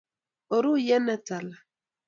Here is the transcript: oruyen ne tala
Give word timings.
oruyen 0.55 1.03
ne 1.07 1.17
tala 1.25 1.57